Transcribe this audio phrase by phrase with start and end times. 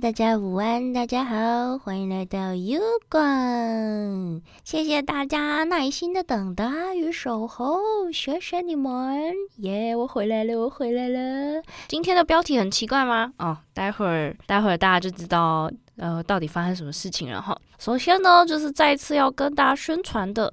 [0.00, 4.42] 大家午安，大家好，欢迎来到 U 馆。
[4.64, 7.78] 谢谢大家耐心的等待与守候，
[8.12, 9.32] 谢谢你们！
[9.58, 11.62] 耶，我回来了，我回来了。
[11.86, 13.32] 今天的标题很奇怪吗？
[13.38, 15.70] 哦，待会儿待会儿大家就知道。
[15.96, 17.56] 呃，到底发生什么事情了哈？
[17.78, 20.52] 首先呢，就是再次要跟大家宣传的，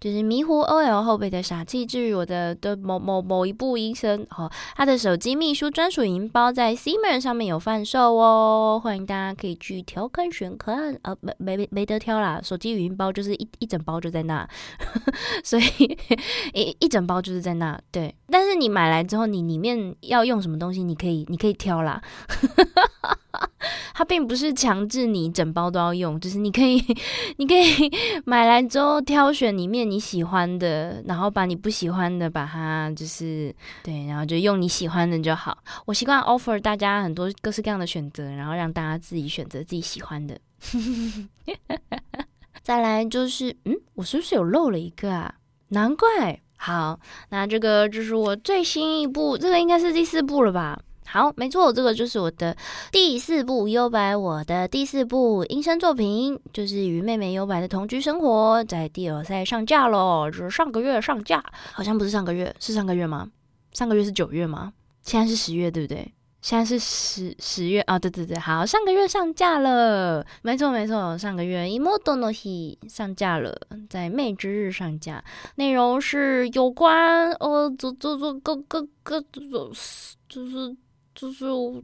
[0.00, 14.48] 就是迷糊 OL 后辈的傻气治愈我的的某某某一部医生哦，他的手机秘书专属银包在 C 门上面有贩售哦，欢迎大家可以去调看选看，呃，没没没没得挑啦，手机语音包就是一一整包就在那，
[15.44, 15.98] 所以
[16.54, 18.14] 一一整包就是在那，对。
[18.30, 22.00] 但是你买来之后，你里面要用什么东西，你可以你可以挑啦。
[23.92, 26.82] 它并不是强制你整包都要用，就是你可以，
[27.36, 27.90] 你可以
[28.24, 35.58] 买来之后挑选里面你喜欢的，然后把你不喜欢的把它就是对，然后就用你喜欢的就好。
[35.84, 40.38] 我习惯 offer 大家很多各式各样的选择，然后让大家自己选择自己喜欢的。
[42.62, 45.34] 再来就是，嗯，我是不是有漏了一个啊？
[45.68, 46.40] 难怪。
[46.56, 50.78] 好，那这个就是我最新一部，这个应该是第四部了吧？
[51.12, 52.56] 好，没错，这个就是我的
[52.92, 63.28] 第四部优白，我的第四部音声作品，就是与妹妹优白的同居生活，在第二赛上架了，就是上个月上架，好像不是上个月，是上个月吗？
[63.72, 64.72] 上个月是九月吗？
[65.02, 66.12] 现在是十月，对不对？
[66.42, 75.22] 现在是十十月啊，对对对，好，上个月上架了，没错没错，上个月《一 m o d o n o h 上架了，在妹之日上架，
[75.56, 79.72] 内容是有关呃，这这这各各各这种
[80.28, 80.76] 就是。
[81.20, 81.74] 就是我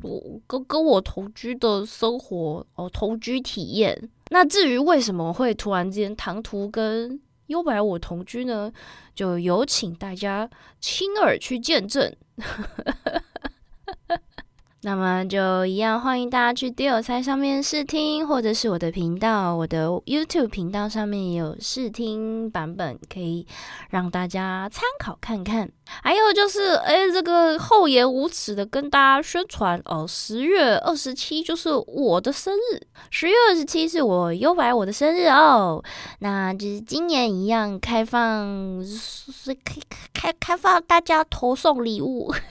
[0.47, 4.09] 跟跟我同居的生活哦，同居体验。
[4.31, 8.73] 那至于为什么会突然间唐突跟优白我同居呢？
[9.15, 10.49] 就有请大家
[10.81, 12.11] 亲耳去见证。
[14.87, 23.45] 那么就一样，欢迎大家去 D 二三上面试听，或者是我的频道，我的 YouTube 频道上面也有试听版本，可以
[23.91, 25.69] 让大家参考看看。
[26.03, 32.81] 还有就是，哎，这个厚颜无耻的跟大家宣传哦，十月二十七就是我的生日，
[33.11, 35.83] 十月二十七是我优白我的生日哦。
[36.21, 39.81] 那就是今年一样开放，是开
[40.15, 42.33] 开开放大家投送礼物。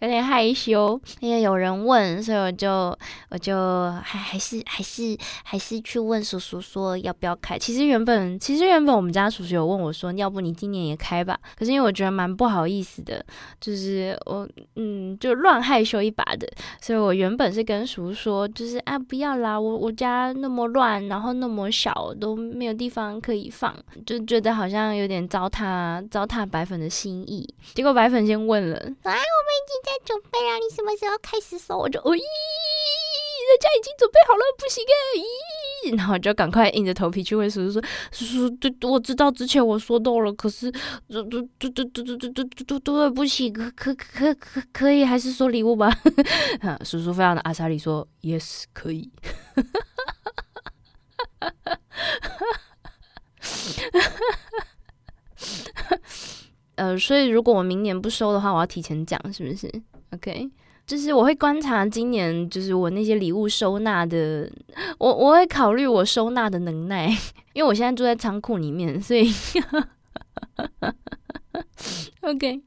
[0.00, 0.71] 有点害羞，
[1.20, 2.96] 因为有人问，所以我就
[3.30, 7.58] 我就还还是还是还是去问叔叔说要不要开。
[7.58, 11.38] 其实原本其实原本我们家叔叔有问我说，要不你今年也开吧？
[11.56, 13.24] 可是因为我觉得蛮不好意思的，
[13.60, 16.48] 就是我嗯就乱害羞一把的，
[16.80, 23.74] 所以我原本是跟叔叔说，就是啊不要啦，我我家那么乱，然后那么小都没有地方可以放，
[24.06, 27.48] 就觉得好像有点糟蹋糟蹋白粉的心意。
[27.74, 29.42] 结果白粉先问了，哎我。
[29.42, 30.56] 们已经在准备了啊！
[30.58, 31.78] 你什么时候开始收？
[31.78, 32.18] 我就咦，人
[33.58, 34.90] 家已经准备好了，不行哎！
[35.88, 37.82] 咦，然后就赶快硬着头皮去问叔叔说
[38.12, 40.70] ：“叔叔，对，我知道之前我说到了，可是，
[41.08, 45.90] 这、这、这、这、这、这、这、这、对不起，可、可、可、可可以，还是收礼物吧？
[46.84, 49.10] ”叔叔非常的阿莎里说：“Yes，可以。”
[56.76, 59.70] 呃，所以如果我明年不收的话，我要提前讲，是不是
[60.12, 60.50] ？OK，
[60.86, 64.50] 就是我会观察今年，就是我那些礼物收纳的，
[64.98, 67.08] 我我会考虑我收纳的能耐，
[67.54, 69.30] 因为我现在住在仓库里面，所以。
[72.22, 72.62] OK，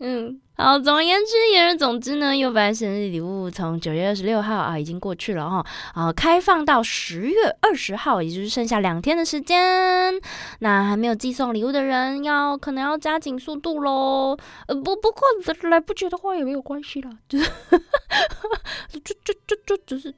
[0.00, 5.64] 嗯，好，总而言之，言而总之呢，又白生日礼物从九月二十六号啊已经过去了哈，
[5.94, 10.14] 啊，开放到十月二十号，也就是剩下两天的时间。
[10.58, 14.36] 那还没有寄送礼物的人，要可能要加紧速度喽。
[14.66, 15.22] 呃，不，不过
[15.70, 17.50] 来不及的话也没有关系啦，就是，
[19.02, 20.14] 就就就就就是。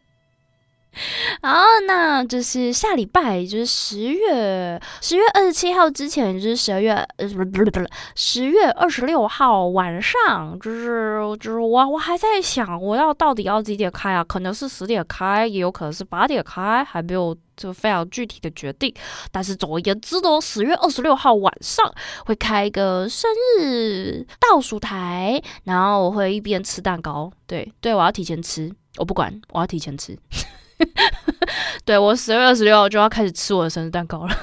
[1.41, 1.57] 好，
[1.87, 14.23] 那就是下礼拜，就是十月十月二十七号之前，就是十二月呃不是不是不是十月二十六号晚上，就是就是我我还在想，我要到底要几点开啊？
[14.23, 18.95] 可能是十点开，也有可能是八点开，还没有这个非常具体的决定。
[19.31, 21.91] 但是总而言之呢，十月二十六号晚上
[22.27, 30.19] 会开一个生日倒数台，然后我会一边吃蛋糕，对对，我要提前吃，我不管，我要提前吃。
[31.85, 34.37] 对我十月二十六号就要开始吃我的生日蛋糕了。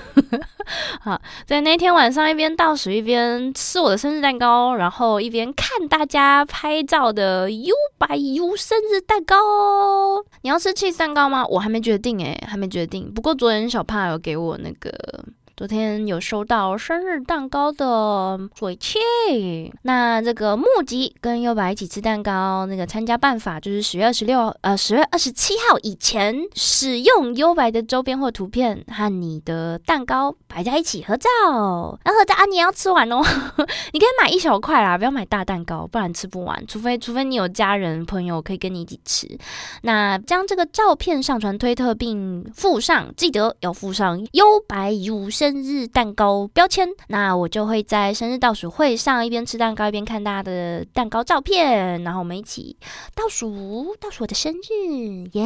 [1.01, 9.35] 好，在那天晚上一边倒数一边吃我的生日蛋糕，然后一边看大家拍照的 U 白 U 生日蛋糕。
[10.41, 11.45] 你要吃气蛋糕吗？
[11.47, 13.11] 我还没决定诶，还没决定。
[13.11, 14.91] 不过昨天小胖有给我那个。
[15.59, 18.97] 昨天有收到生日蛋糕的水气。
[19.81, 31.27] 那这个募集跟优白一起吃蛋糕，那个参加办法就是十月二十六，呃，十月二十七号以前使用优白的周边或图片和你的蛋糕摆在一起合照。
[32.05, 33.17] 那合照啊，你也要吃完哦。
[33.91, 36.65] 你可以买一小块啦，不要买大蛋糕，不然吃不完。
[36.67, 39.27] 除非除非你有家人朋友可以跟你一起吃。
[39.81, 46.88] 那将这个照片上传推特，并附上，记得要附上优白乳生日蛋糕标签。
[47.08, 52.76] 那我就会在生日倒数会上一边吃蛋糕一边看大家的蛋糕照片，然后我们一起
[53.14, 55.44] 倒数倒数我的生日，耶！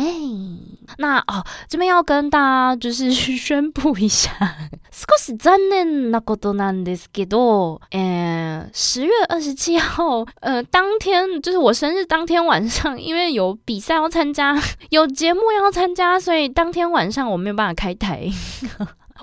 [0.99, 4.31] 那哦，这边要跟大家就是宣布一下，
[4.91, 14.57] 少し残念なことなんですけど，呃，十月二十七号，呃，当天就是我生日当天晚上，因为有比赛要参加，
[14.91, 18.29] 有节目要参加，所以当天晚上我没有办法开台。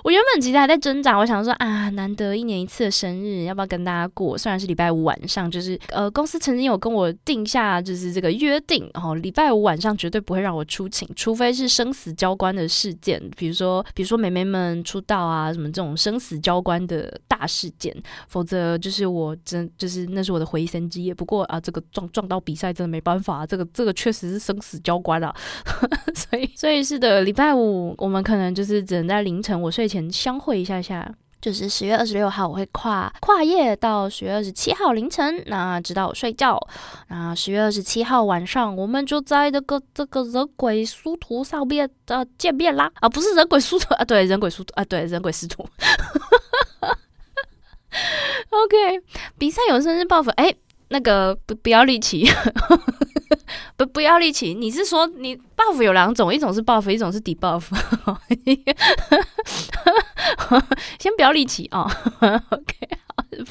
[0.03, 4.35] 我原本其实还在挣扎，我想说啊，难得一年一次的生日，要不要跟大家过？
[4.35, 17.95] 虽然是礼拜五晚上，就是呃，公司曾经有跟我定下就是这个约定，哦，礼拜五晚上绝对不会让我出勤，除非是生死交关的事件，比如说比如说美眉们出道啊，什么这种生死交关的大事件，
[18.27, 21.13] 否则就是我真就是那是我的回声之夜。
[21.13, 25.31] 不过啊，这个撞撞到比赛真的没办法，这个这个确实是生死交关啊，
[26.15, 29.90] 所以所以是的，礼拜五我们可能就是只能在凌晨我睡。
[29.91, 36.57] 前相会一下下，就是十月二十六号，我会跨跨夜到十月二十七号凌晨，那直到我睡觉。
[37.09, 42.89] 那十月二十七号晚上，我们就在这个这个人鬼殊途上面的见面啦！
[43.01, 45.67] 啊，不是人鬼殊途啊，对，人鬼殊途啊，对，人鬼殊途。
[48.49, 49.01] OK，
[49.37, 50.53] 比赛有生日报复，哎，
[50.91, 52.29] 那个不不要力气。
[53.75, 57.63] 不不要力气，你是说你 buff 有两种，一种是 buff，一种是 debuff。
[60.99, 61.91] 先不要力气啊
[62.51, 62.75] ，OK。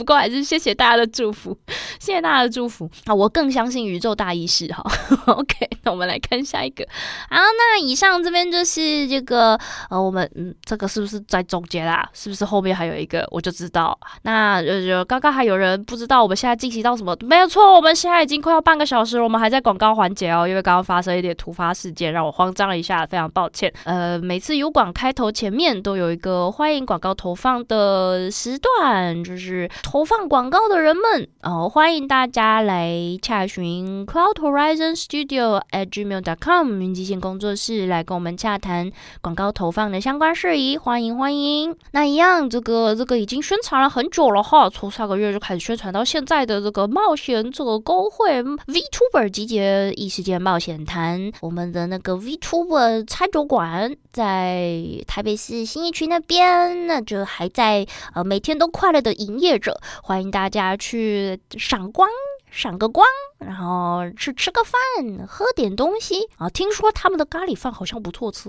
[0.00, 1.54] 不过还是谢谢大家的祝福，
[1.98, 3.14] 谢谢大家的祝福啊！
[3.14, 4.82] 我更相信宇宙大意识哈。
[5.26, 6.82] OK，那我们来看下一个。
[7.28, 9.60] 好，那以上这边就是这个
[9.90, 12.08] 呃，我们嗯，这个是不是在总结啦？
[12.14, 13.28] 是不是后面还有一个？
[13.30, 13.98] 我就知道。
[14.22, 17.14] 那呃，刚刚还有人不知道我们现在进行到什么？
[17.20, 20.48] 没有错，我们现在已经快要半个小时了，我们还在广告环节哦。
[20.48, 23.70] 因为刚刚发生一点突发事件，让我慌张了一下，非常抱歉。
[23.84, 29.68] 呃，每次有广开头前面都有一个欢迎广告投放的时段，就是。
[29.92, 38.88] 投放广告的人们，哦，欢迎大家来洽询 Cloud Horizon Studio at gmail.com 云极限工作室来跟我们洽谈
[39.20, 41.74] 广告投放的相关事宜，欢迎欢迎。
[41.90, 57.84] 那一样，这个这个已经宣传了很久了哈，从上个月就开始宣传到现在的这个冒险者工会 VTuber 集结异世界冒险谈，我们的那个 VTuber 餐酒馆在台北市新义区那边，那就还在
[58.14, 59.69] 呃每天都快乐的营业着。
[60.02, 62.08] 欢迎大家去赏光，
[62.50, 63.06] 赏个光，
[63.38, 66.48] 然后去吃个饭，喝点东西啊！
[66.48, 68.48] 听说他们的咖喱饭好像不错吃，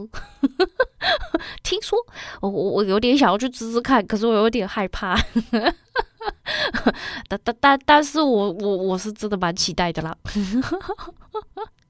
[1.64, 1.98] 听说
[2.42, 5.18] 我我有点想要去吃吃看，可是我有点害怕。
[7.28, 10.16] 但但但但是我我我是真的蛮期待的啦。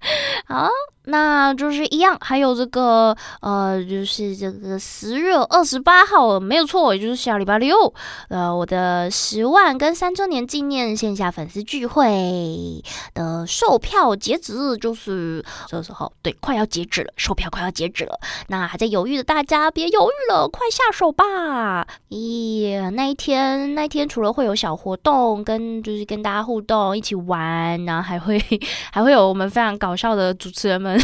[0.48, 0.68] 好，
[1.06, 7.94] 那就是一样，还有这个呃，就是这个十月二十八号没有错，也就是下礼拜六，
[8.30, 18.20] 呃，我的十万跟三周年纪念线下粉丝聚会的售票截止就是这时候，对，快要截止了，售票快要截止了。
[18.48, 21.88] 那还在犹豫的大家别犹豫了，快下手吧！
[22.10, 28.42] 咦，那一天那一天除了会有小活动，跟就是跟大家互动一起玩，然后还会
[28.92, 30.98] 还会有我们非常搞搞笑的主持人们，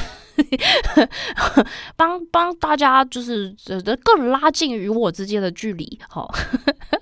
[1.98, 6.00] 帮帮大家就是呃更拉近与我之间的距离。
[6.08, 6.34] 好，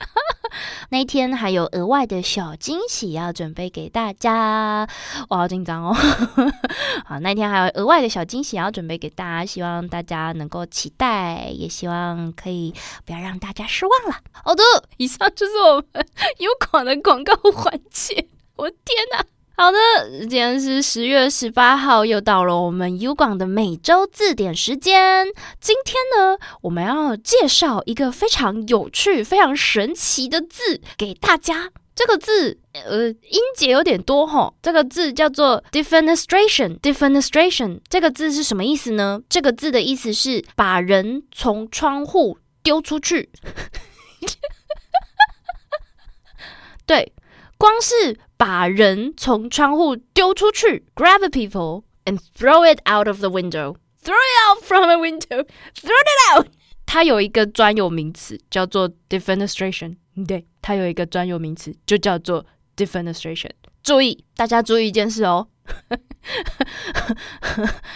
[0.89, 4.87] 那一天还有额外的小惊喜要准备给大家，
[5.29, 5.93] 我好紧张哦。
[7.05, 12.73] 好，那天还有额外的小惊喜要准备给大家，希望大家能够期待，也希望可以
[13.05, 14.19] 不要让大家失望了。
[14.31, 14.63] 好的，
[14.97, 16.03] 以上就是我们
[16.41, 18.27] 优广的广告环节。
[18.55, 18.79] 我天
[19.11, 19.23] 哪！
[19.57, 19.77] 好的，
[20.19, 25.27] 今天是十月十八号，又到了我们 U 广的每周字典时间。
[25.61, 31.71] 今天呢，我们要介绍一个非常有趣、非常神奇的字给大家。
[31.95, 34.53] 这个字，呃，音节有点多哈。
[34.61, 36.77] 这个字叫做 defenestration。
[36.81, 39.21] defenestration 这个字是什么意思呢？
[39.29, 43.29] 这个字的意思是把人从窗户丢出去。
[46.85, 47.13] 对。
[47.57, 55.91] 光是把人从窗户丢出去，grab people and throw it out of the window, throw it out from a window, throw
[55.91, 56.47] it out。
[56.85, 59.95] 它有一个专有名词叫做 defenestration，
[60.27, 62.45] 对，它有一个专有名词就叫做
[62.75, 63.49] defenestration。
[63.83, 65.47] 注意，大家注意一件事哦，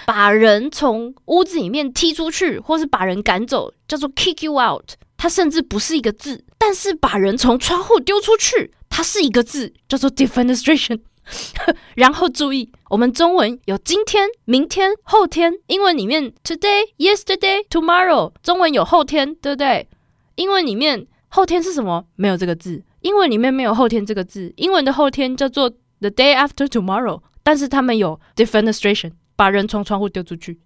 [0.05, 4.93] 把人从屋子里面踢出去，或是把人赶走，叫做 kick you out。
[5.17, 10.99] 它甚至不是一个字，但是把人从窗户丢出去，它是一个字，叫做 defenestration。
[11.95, 19.87] 然后注意，我们中文有今天、明天、后天，英文里面 today、yesterday、tomorrow，中文有后天，对不对？
[20.35, 22.03] 英文里面后天是什么？
[22.15, 25.69] 没有这个字，英文里面没有后天这个字，英文的后天叫做
[25.99, 30.59] the day after tomorrow，但是他们有 defenestration，把人从窗户丢出去。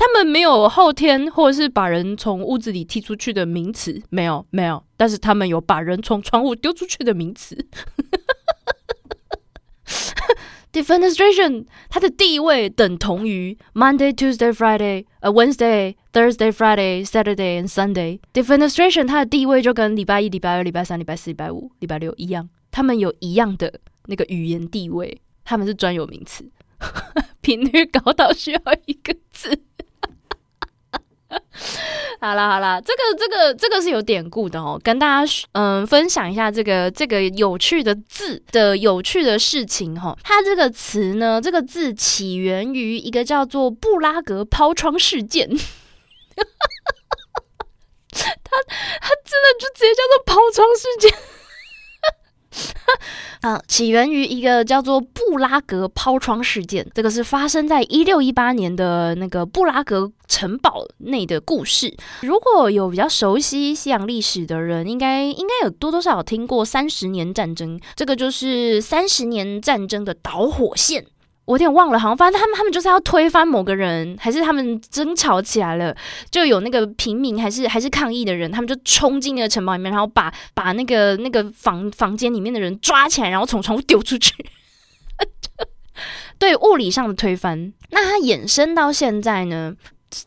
[0.00, 4.82] 他们没有后天，或者是把人从屋子里踢出去的名词，没有，没有。
[4.96, 7.54] 但是他们有把人从窗户丢出去的名词。
[10.72, 18.20] Defenestration，它的地位等同于 Monday、Tuesday、Friday、呃 Wednesday、Thursday、Friday、Saturday and Sunday。
[18.32, 26.50] Defenestration，它的地位就跟礼拜一、礼拜二、礼拜三、礼拜四、礼拜五、礼拜六一样，他们有一样的那个语言地位，他们是专有名词，
[27.42, 29.64] 频率高到需要一个字。
[32.20, 40.14] 好了好了，这个这个这个是有典故的哦，跟大家嗯分享一下这个这个有趣的字的有趣的事情哈。
[40.22, 45.48] 它这个词呢，这个字起源于一个叫做布拉格抛窗事件。
[48.12, 48.56] 他
[49.00, 51.39] 他真的就直接叫做抛窗事件。
[53.42, 61.96] 啊，起源于一个叫做布拉格抛窗事件，这个是发生在一六一八年的那个布拉格城堡内的故事。
[62.22, 71.06] 如果有比较熟悉西洋历史的人，应该应该有多多少少听过三十年战争，这个就是三十年战争的导火线。
[71.50, 75.92] 我有点忘了，好像反正他们他们就是要推翻某个人，还是他们争吵起来了，
[76.30, 84.32] 就有那个平民还是还是抗议的人，他们就冲进那个城堡里面，然后把把那个那个房房间里面的人抓起来，然后从窗户丢出去。
[86.38, 89.74] 对物理上的推翻，那它衍生到现在呢？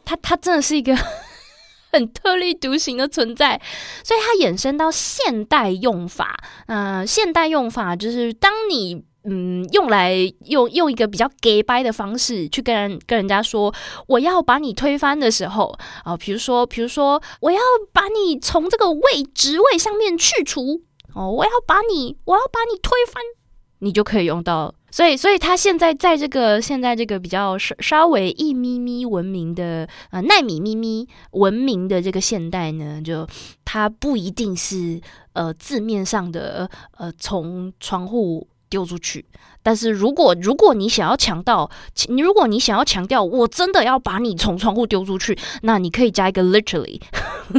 [0.04, 0.94] 它它真的是一个
[1.94, 3.62] 很特立独行的存在，
[4.04, 6.38] 所以它衍生到现代用法。
[6.68, 9.06] 嗯，现代用法就是当你。
[9.26, 10.14] 嗯，用来
[10.46, 13.74] 用用一个比较 gay 掰的方式去跟人跟人家说，
[14.08, 17.60] 我要把你推翻的时候啊，比如说，比如说，我要
[17.94, 20.82] 把你从这个位职位上面去除
[21.16, 23.24] 哦，我要把你，我要把你推翻，
[23.80, 24.76] 你就可以用到。
[24.92, 33.26] 所以，所以他现在在这个现在这个比较稍稍微一咪咪文明的呃奈米咪咪文明的这个现代呢，就
[33.64, 35.00] 它不一定是
[35.32, 38.46] 呃字面上的呃从窗户。
[38.74, 39.24] 丢出去，
[39.62, 41.70] 但是如果如果你想要强调，
[42.08, 47.00] 你如果你想要强调，我真的要把你从窗户丢出去，那你可以加一个 literally，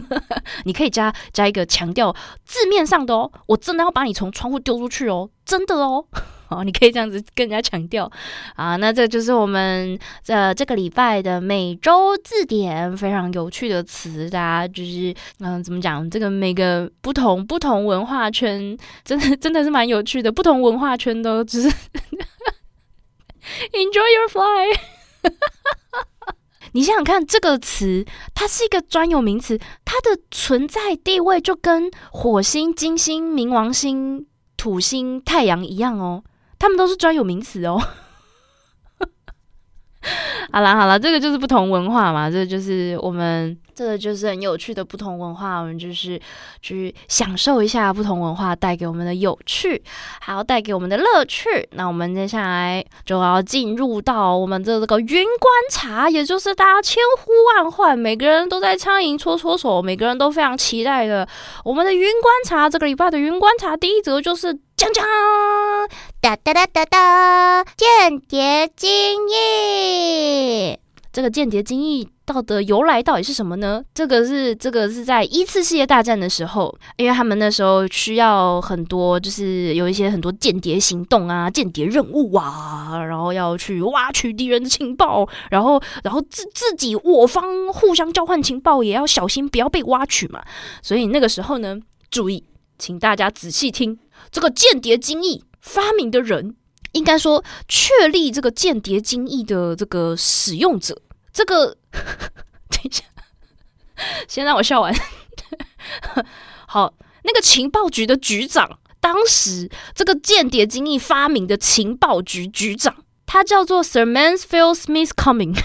[0.67, 2.13] 你可以加加一个强调
[2.45, 6.07] 字面上的哦，我真的要把你从窗户丢出去哦，真的哦。
[6.49, 8.11] 哦，你可以这样子跟人家强调
[8.55, 16.09] 啊，那这就是我们呃这个礼拜的每周字典非常有趣的词，大家就是嗯怎么讲？
[16.11, 21.69] 这个每个不同不同文化圈，真的真的是蛮有趣的，不同文化圈都只是
[23.73, 24.79] enjoy your fly。
[26.73, 36.25] 你想想看，这个词它是一个专有名词，它的存在地位就跟火星、金星、冥王星、土星、太阳一样哦。
[36.65, 37.79] 他们都是专有名词哦。
[40.51, 46.21] 好啦好啦，这个就是不同文化嘛，这就是我们这个就是很有趣的不同文化，我们就是
[46.63, 49.83] 去享受一下不同文化带给我们的有趣，
[50.21, 51.69] 还要带给我们的乐趣。
[51.73, 61.27] 那我们接下来就要进入到我们的这个云观察，也就是大家千呼万唤，每个人都在苍蝇搓搓手，每个人都非常期待的
[61.65, 62.71] 我们的云观察。
[62.71, 65.05] 这个礼拜的云观察第一则就是讲讲。
[66.21, 67.65] 哒哒哒哒哒！
[67.77, 70.79] 间谍精益，
[71.15, 73.81] 这个间谍精义到的由来到底是什么呢？
[73.95, 90.43] 这个是这个是在一次世界大战的时候，因为他们那时候需要很多，就是有一些很多间谍行动啊、间谍任务啊，然后要去挖取敌人的情报，然后然后自自己我方互相交换情报，也要小心不要被挖取嘛。
[90.83, 91.79] 所以那个时候呢，
[92.11, 92.43] 注意，
[92.77, 93.97] 请大家仔细听
[94.33, 95.45] 这个间谍精义。
[95.61, 96.55] 发明的人，
[96.93, 100.95] 应该说确立这个间谍精义的这个使用者，
[101.35, 101.77] 这个
[102.71, 103.03] 等一下，
[104.29, 104.95] 先让我笑完。
[106.67, 115.61] 好，那个情报局的局长，当时这个间谍精义发明的情报局局长，他叫做 Sir Mansfield Smith Coming。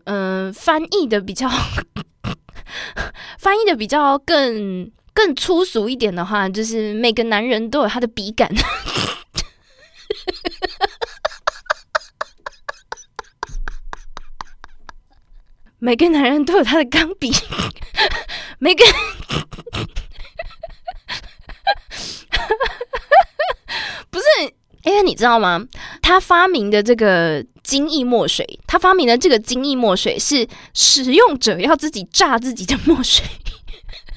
[0.04, 1.50] 嗯，翻译的比较
[3.40, 8.52] 翻译的比较更更粗俗一点的话，就是每个男人都有他的笔杆。
[15.80, 17.32] 每个男人都有他的钢笔，
[18.60, 18.84] 每个。
[24.10, 24.26] 不是，
[24.88, 25.64] 因为你知道吗？
[26.02, 33.26] 他发明的这个精益墨水，他发明的这个精益墨水是使用者要自己榨自己的墨水，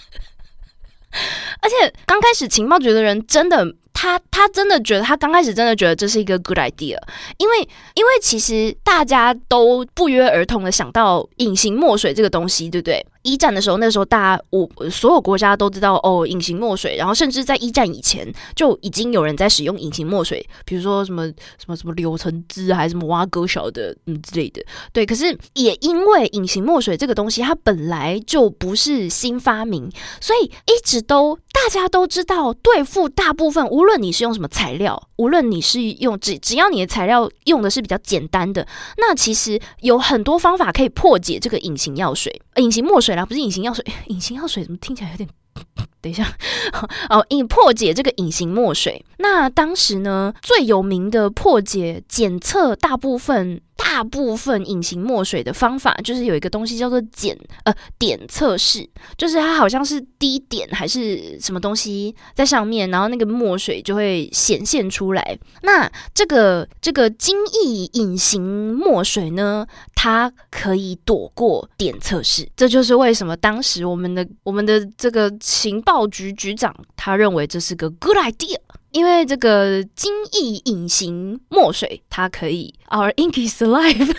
[1.61, 3.74] 而且刚开始情报局的人真的。
[3.92, 6.96] 他他真的觉得，他刚开始真的觉得这是一个 good idea，
[7.37, 7.59] 因为
[7.94, 13.04] 因为其实大家都不约而同的想到隐形墨水这个东西，对不对？
[13.22, 25.04] 一战的时候，那时候大家我所有国家都知道哦，隐形墨水，然后甚至在一战以前就已经有人在使用隐形墨水，比如说什么什么什么柳橙汁还是什么挖沟小的嗯之类的，对。
[25.04, 33.66] 可是也因为隐形墨水这个东西，它本来就不是新发明，所以一直都大家都知道对付大部分。
[33.68, 45.29] 无论你是用什么材料，无论你是用只只要你的材料用的是比较简单的，那其实有很多方法可以破解这个隐形药水、隐形墨水啦，不是隐形药水， 隐形药水怎么听起来有点？
[46.01, 46.27] 等一下，
[47.11, 49.05] 哦，隐破解这个隐形墨水。
[49.18, 53.61] 那当时呢，最有名的破解检测大部分。
[53.83, 65.38] 大部分隐形墨水的方法就是有一个东西叫做检呃点测试，就是它好像是滴点还是什么东西在上面，然后那个墨水就会显现出来。
[65.62, 78.57] 那这个这个精益隐形墨水呢，它可以躲过点测试，这就是为什么当时我们的我们的这个情报局局长他认为这是个 good idea。
[78.92, 84.16] 因为这个精益隐形墨水，它可以 Our ink is alive。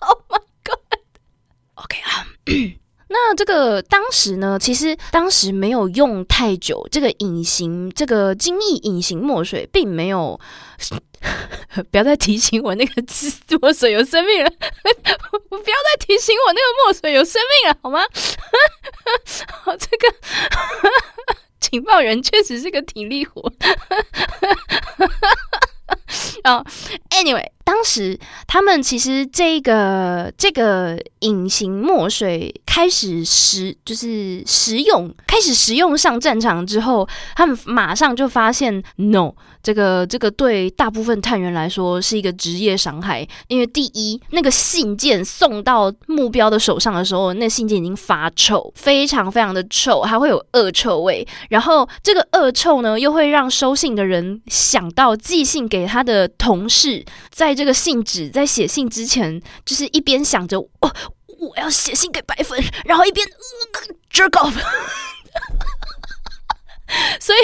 [0.00, 2.26] Oh my god！OK 啊，
[3.12, 10.38] 那这个当时呢，其实当时没有用太久，这个隐形这个精益隐形墨水并没有。
[11.90, 13.04] 不要再提醒我那个
[13.60, 14.50] 墨水有生命了！
[14.50, 18.00] 不要再提醒我那个墨水有生命了，好吗？
[19.64, 20.08] 好， 这个
[21.60, 23.42] 情报员确实是个体力活。
[26.44, 26.64] 啊
[27.10, 39.32] ，Anyway，当时他们其实这个这个隐形墨水开始实就是实用，开始实用上战场之后，他们马上就发现，no。
[39.62, 51.28] 这个这个对大部分探员来说是一个职业伤害，因为第一，那个信件送到目标的手上的时候，那信件已经发臭，非常非常的臭，还会有恶臭味。
[51.50, 60.90] 然后这个恶臭呢，又会让收信的人想到寄信给他的同事，在这个信纸在写信之前，就是一边想着哦，
[61.38, 63.26] 我要写信给白粉，然后一边
[64.10, 64.54] jerk off。
[67.20, 67.38] 所以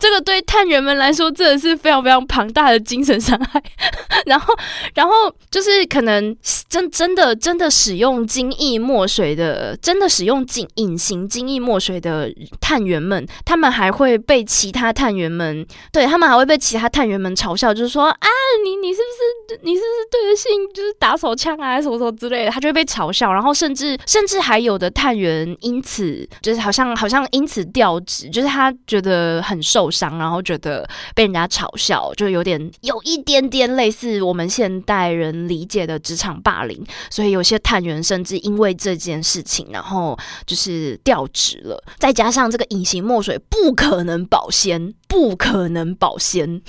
[0.00, 3.62] 这个对探员们来说真的是非常非常庞大的精神伤害。
[4.26, 4.52] 然后，
[4.94, 5.12] 然后
[5.48, 6.36] 就是可能
[6.68, 12.28] 真真的真的使用精益墨水的，真的使用隐隐形精益墨水的
[12.60, 18.28] 探员们，他们还会被其他探员们，对他们还会被其他探员们嘲笑，就是说啊，
[18.64, 23.32] 你你是不是你是不是对着性就是打手枪啊，什么什么之类的，他就会被嘲笑。
[23.32, 34.22] 然后甚至甚至还有的探员因此就是好像好像因此调职，就是他觉得很受伤，然后觉得被人家嘲笑，就有点有一点点类似。
[34.22, 41.82] 我们现代人理解的职场霸凌，所以有些探员甚至因为这件事情，然后就是调职了。
[41.98, 46.62] 再加上这个隐形墨水不可能保鲜，不可能保鲜。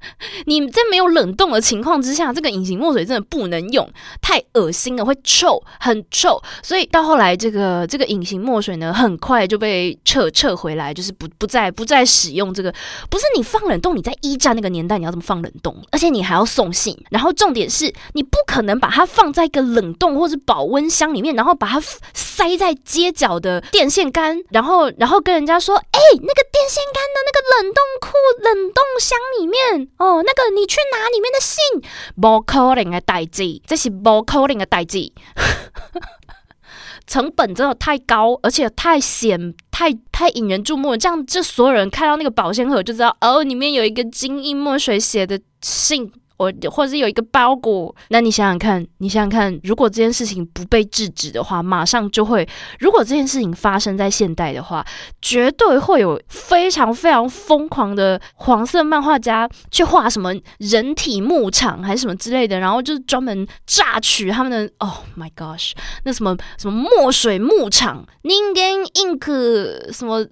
[0.46, 3.88] 你在没有冷冻的情况之下，这个隐形墨水真的不能用，
[4.22, 6.40] 太恶心了，会臭，很臭。
[6.62, 12.72] 所以到后来，这个这个隐形墨水呢，很快就被撤撤回来，就是不不再不再使用这个。
[13.10, 15.76] 不是你放冷冻，你在一战那个年代，你要怎么放冷冻？
[15.90, 21.82] 而且你还要送信，然后重点是你不可能把它放在一个冷冻或者保温箱里面，然后把它
[22.14, 29.88] 塞在街角的电线杆，然后然后跟人家说，哎，那个电线杆的那个冷冻库、冷冻箱里面。
[29.98, 31.58] 哦，那个你去拿里面的信，
[32.20, 35.12] 不可能的代志，这是不可能的代志。
[37.06, 46.12] 成本真的太高，而且太显、太太引人注目，这样就所有人看到那个保鲜盒就知道，哦，里面有一个金印墨水写的信。
[46.38, 52.46] 我或者是有一个包裹，那你想想看，你想想看，如果这件事情不被制止的话，马上就会；
[52.78, 54.86] 如果这件事情发生在现代的话，
[55.20, 64.72] 绝对会有非常非常疯狂的黄色漫画家去画什么人体牧场还是什么之类的，然后就是专门榨取他们的。
[64.78, 65.72] Oh my gosh，
[66.04, 70.24] 那什么什么墨水牧场，Ningen Ink 什么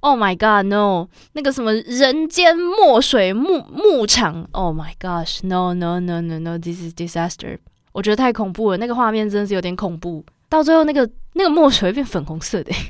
[0.00, 4.79] ？Oh my god，no，那个什么人间墨水牧牧场，Oh。
[4.80, 5.42] My gosh!
[5.42, 6.56] No, no, no, no, no!
[6.56, 7.58] This is disaster.
[7.92, 10.24] 我觉得太恐怖了，那个画面真的是有点恐怖。
[10.48, 12.72] 到最后，那个那个墨水会变粉红色的，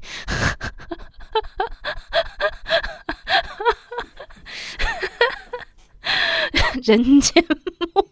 [6.85, 7.45] 人间
[7.93, 8.03] 魔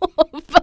[0.48, 0.60] 法。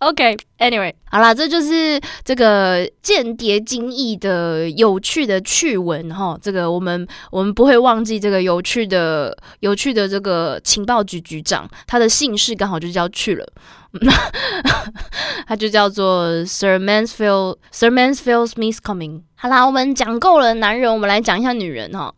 [0.00, 6.38] OK，Anyway，好啦，这就是这个间谍精义的有趣的趣闻哈。
[6.40, 13.46] 这个我们我们不会忘记这个有趣的有趣的这个情报局局长，他的姓氏刚好就叫去了。
[15.46, 19.22] 他就叫做 Sir Mansfield Sir Mansfield Smith Coming。
[19.42, 22.14] 好啦，我们讲够了男人，我们来讲一下女人哈。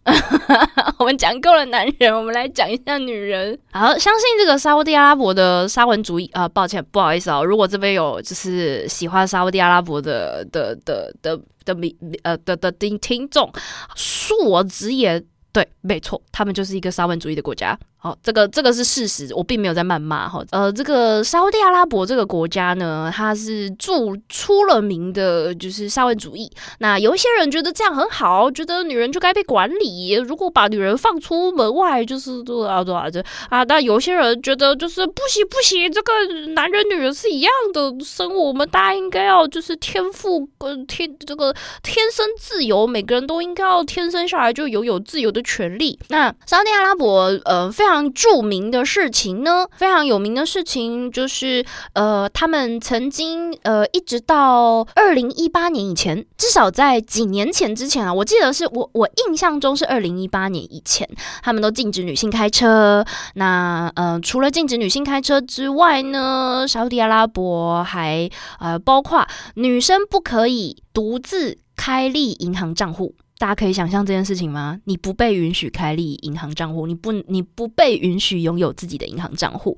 [0.98, 3.56] 我们讲够了男人，我们来讲一下女人。
[3.70, 13.48] 好，相信这个沙地阿拉伯的沙文主义啊，抱歉，不好意思啊，如果这边有就是喜欢沙地阿拉伯的的的的的的呃的的听听众，
[13.96, 17.79] 恕我直言，对，没错，他们就是一个沙文主义的国家。
[17.99, 20.45] 好，这个这个是事实，我并没有在谩骂哈。
[20.51, 23.93] 呃，这个沙特阿拉伯这个国家呢，它是著
[24.29, 26.51] 出了名的，就是沙文主义。
[26.81, 33.62] 那有一些人觉得这样很好，觉得女人就该被管理，如果把女人放出门外，就是多少多少这啊。
[33.65, 36.12] 那有些人觉得就是不行不行，这个
[36.55, 45.98] 男人女人是一样的生物，我们大家应该要就是天赋呃天这个天生自由，每个人都应该要天生下来就拥有自由的权利。
[46.09, 48.02] 那沙特阿拉伯呃非常。
[48.14, 61.09] 著名的事情呢，非常有名的事情就是，呃，他们曾经，呃，一直到二零一八年以前，至少在几年前之前啊，我记得是我我印象中是二零一八年以前，
[61.42, 63.05] 他们都禁止女性开车。
[63.35, 68.28] 那，呃，除了禁止女性开车之外呢，沙特阿拉伯还，
[68.61, 73.14] 呃，包括女生不可以独自开立银行账户。
[73.42, 74.78] 大家可以想象这件事情吗？
[74.85, 79.76] 你不被允许开立银行账户，你不你不被允许拥有自己的银行账户。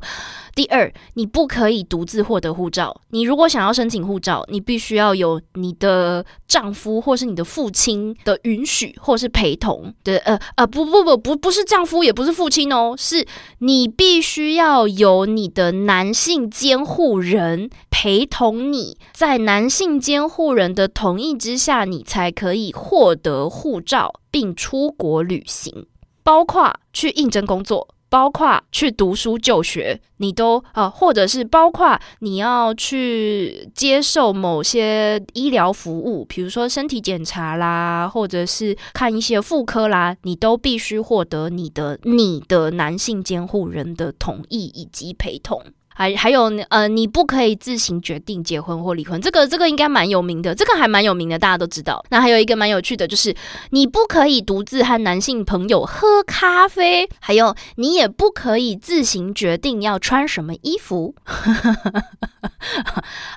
[0.54, 2.94] 第二，你不可以独自获得护照。
[3.08, 10.18] 你如果想要申请护照，你必须要有你的丈夫或是你的父亲的允许，或是陪同的。
[10.18, 13.26] 呃呃，不不不不不是丈夫，也不是父亲哦，是
[13.60, 23.53] 你必须要有你的男性监护人陪同你，在男性监护人的同意之下，你才可以获得。
[23.54, 25.86] 护照并出国旅行，
[26.24, 45.62] 包括去应征工作，包括去读书就学，你都啊，或者是包括你要去接受某些医疗服务，比如说身体检查啦，或者是看一些妇科啦，你都必须获得你的你的男性监护人的同意以及陪同。
[45.94, 52.04] 还还有呃，你不可以自行决定结婚或离婚，这个这个应该蛮有名的，这个还蛮有名的，大家都知道。
[52.10, 53.34] 那还有一个蛮有趣的，就是
[53.70, 61.14] 你不可以独自和男性朋友喝咖啡，还有你也不可以自行决定要穿什么衣服。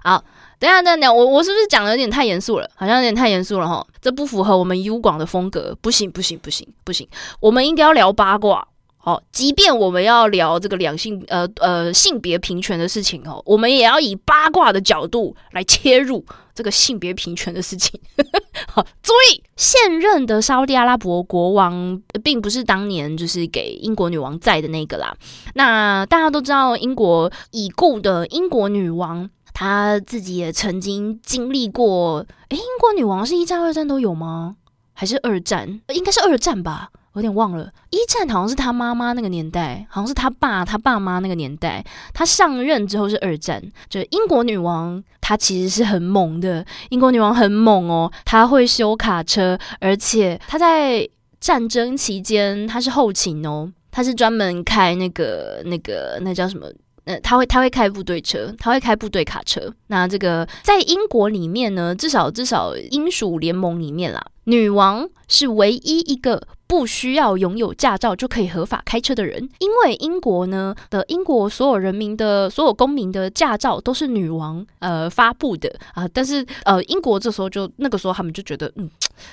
[0.03, 0.23] 好。
[0.59, 2.67] 等下，等下，我我是不是讲的有点太严肃了？
[2.73, 7.07] 好像有点太严肃了哈，这不符合我们 U 广的风格，不行，不行，不行，不行，
[7.39, 8.67] 我们应该要聊八卦。
[9.07, 17.97] 哦，即便我们要聊这个两性呃呃性别平权的事情哦，我们也要以八卦的角度来切入这个性别平权的事情。
[18.67, 25.15] 好，注意，现任的沙地阿拉伯国王并不是当年就是给英国女王在的那个啦。
[25.53, 29.29] 那大家都知道，英国已故的英国女王。
[29.53, 32.17] 他自己也曾经经历过，
[32.49, 34.55] 诶，英国女王是一战、二战都有吗？
[34.93, 35.81] 还是二战？
[35.95, 37.69] 应该是二战吧，有点忘了。
[37.89, 41.84] 一战好像是他妈妈那个年代，好像是他爸、他爸妈那个年代。
[42.13, 43.62] 他上任之后是二战。
[43.89, 46.65] 就是英国女王，她其实是很猛的。
[46.89, 51.08] 英国女王很猛哦，她会修卡车，而且她在
[51.39, 56.67] 战争期间她是后勤哦，她是专门开那个、那个、那叫什么？
[57.06, 59.73] 呃，他会他会开部队车，他会开部队卡车。
[59.88, 66.45] 那这个在英国里面呢，至少至少英属联盟里面啦，女王是唯一一个。
[66.67, 78.89] 不需要拥有驾照就可以合法开车的人，因为英国呢的英国所有人民的所有公民的驾照都是女王呃发布的啊，但是呃英国这时候就那个时候他们就觉得嗯，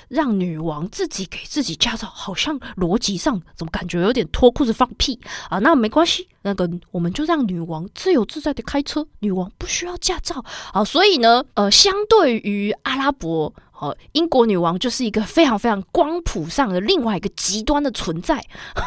[0.07, 5.19] 让女王自己给自己驾照，好像逻辑上怎么感觉有点脱裤子放屁
[5.49, 5.59] 啊？
[5.59, 13.53] 那没关系，那个我们就让女王自由自在的开车，女王不需要驾照啊，所以呢呃，相对于阿拉伯。
[14.13, 18.41] 英国女王就是一个非常非常光谱上的另外一个极端的存在。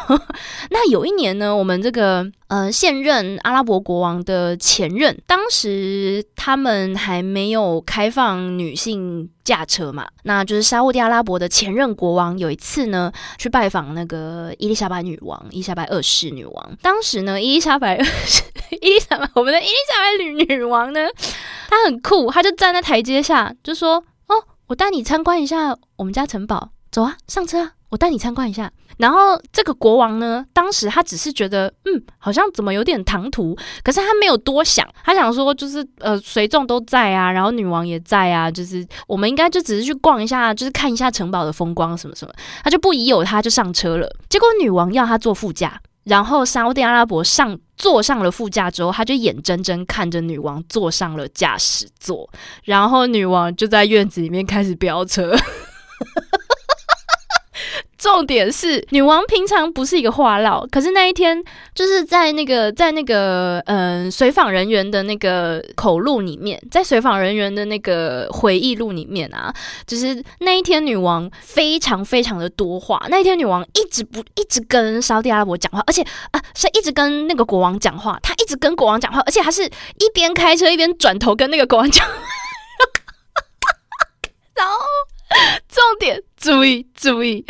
[0.71, 16.77] 那有一年呢，我们这个呃现任阿拉伯国王的前任，当时他们还没有开放女性驾车嘛，那就是沙地阿拉伯的前任国王有一次呢去拜访那个伊丽莎白女王，伊丽莎白二世女王。
[16.81, 18.41] 当时呢，伊丽莎白二世，
[18.81, 21.07] 伊丽莎白我们的伊丽莎白女女王呢，
[21.69, 24.03] 她很酷，她就站在台阶下就说。
[24.69, 27.71] 我带你参观一下我们家城堡，走啊，上车啊！
[27.89, 28.71] 我带你参观一下。
[28.99, 44.07] 然后这个国王呢，当时他只是觉得，嗯，好像怎么有点唐突，可是他没有多想，他想说就是呃，随众都在啊，然后女王也在啊，就是我们应该就只是去逛一下，就是看一下城堡的风光什么什么，他就不疑有他，就上车了。
[44.29, 45.81] 结果女王要他坐副驾。
[46.09, 52.27] 然后沙特阿拉伯上坐上了副驾之后，他就眼睁睁看着女王坐上了驾驶座，
[52.63, 55.35] 然后女王就在院子里面开始飙车。
[57.99, 61.43] 重点是，女王平常不是一个话唠，可是那一天
[61.75, 69.53] 就是在那个在那个嗯随访人员的那个口录里面，在随访人员的那个回忆录里面啊，
[69.85, 73.05] 就是那一天女王非常非常的多话。
[73.09, 82.07] 那一天女王一直不一直跟沙特阿拉伯讲话，而且啊是一直跟那个国王讲话，她一直跟国王讲话，而且还是一边开车一边转头跟那个国王讲，
[84.55, 84.77] 然后。
[85.67, 87.43] 重重点，注意注意，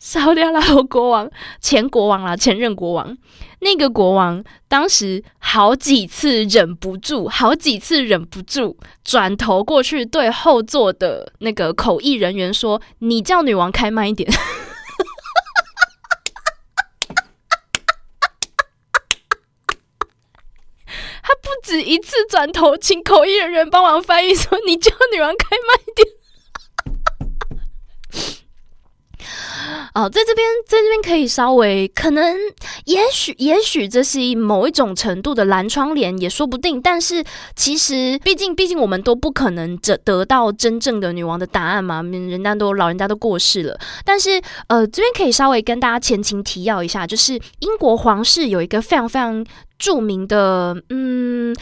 [0.00, 3.16] 沙特阿拉伯国王前国王啦，前任国王，
[3.60, 14.28] 那个国王当时好几次忍不住，好几次忍不住，转头过去对后座的那个口译人员说：“你叫女王开慢一点。
[21.22, 26.08] ”他不止一次转头，请口译人员帮忙翻译说：“你叫女王开慢一点。”
[29.94, 32.36] 哦，在这边，在这边可以稍微可能，
[32.84, 36.80] 也许，也许这是某一种程度的蓝窗帘也说不定。
[36.80, 37.24] 但是
[37.56, 43.78] 其实，毕竟，毕竟我们都不可能得得到真正的女王的答案嘛，人家都老人家都过世了。
[44.04, 49.44] 但是，呃，这边可以稍微跟大家前情提要一下，就是英国皇室有一个非常非常
[49.78, 51.56] 著名的，嗯。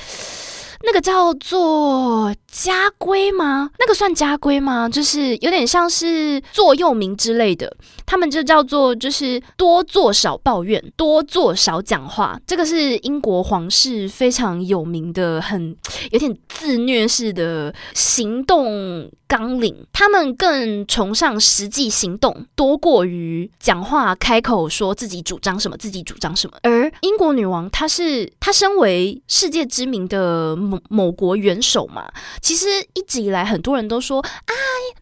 [0.83, 3.71] 那个叫做家规吗？
[3.79, 4.89] 那个算家规吗？
[4.89, 7.75] 就是有点像是座右铭之类的。
[8.05, 12.39] 他们就叫做就是多做少抱怨，多做少讲话。
[12.47, 15.77] 这个是英国皇室非常有名的，很
[16.13, 19.85] 有点自虐式的行动纲领。
[19.93, 26.57] 他们更崇尚实际行动，多过于讲话开口说自己主张什么，自己主张什么。
[26.63, 32.11] 而英国女王她是她身为世界知名的某某国元首嘛，
[32.43, 34.55] 其实一直以来很多人都说，哎，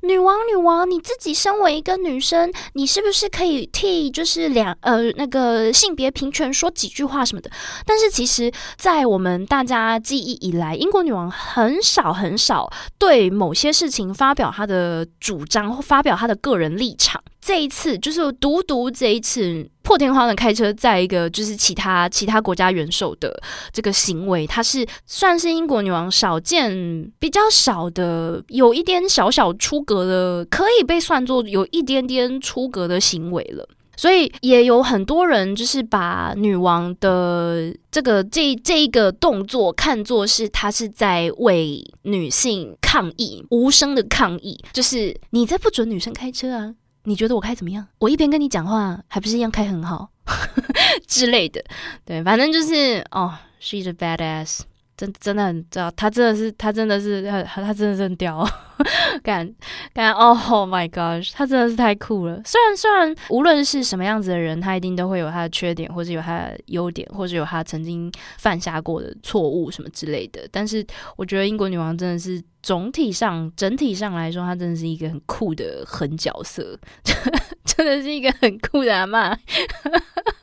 [0.03, 7.51] 女王女王，你自己身为一个女生，你是不是可以替就是两呃那个性别平权说几句话什么的？
[7.87, 17.23] 但是其实，在我们大家记忆以来，英国女王很少很少对某些事情发表她的主张或发表她的个人立场。
[17.45, 23.39] 这一次就是独独这一次破天荒的开车，在一个就是其他其他国家元首的
[23.71, 26.73] 这个行为，它是算是英国女王少见
[27.19, 33.69] 比较少的，有一点小小出格的，可以被算作有一点点出格的行为了。
[33.95, 46.75] 所以也有很多人就是把女王的这个这这一个动作看作是她是在为女性抗议，无声的抗议，就是你在不准女生开车啊。
[47.05, 47.87] 你觉得我开怎么样？
[47.99, 50.11] 我一边跟你讲话，还不是一样开很好
[51.07, 51.63] 之类的。
[52.05, 54.61] 对，反正就是哦，she's a badass，
[54.97, 58.47] 真真的很知道，他真的是，他真的是，他他真的是很屌。
[59.23, 59.49] 感
[59.93, 60.35] 感哦
[60.69, 62.41] ，My gosh，他真的是太酷了。
[62.45, 70.47] 虽然虽然无论是什么样子的人，他一定都会有他的缺点，或者有他的优点，或者有他曾经犯下过的错误什么之类的。
[70.51, 70.85] 但是
[71.17, 76.77] 我觉得英国女王真的是总体上整体上来说，她真的是一个很酷的狠角色，
[77.65, 79.37] 真的是一个很酷的阿妈。